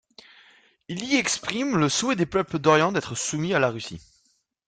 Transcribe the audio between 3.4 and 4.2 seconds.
à la Russie.